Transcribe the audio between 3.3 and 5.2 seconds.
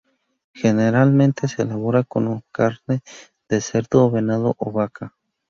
de cerdo o venado, o vaca.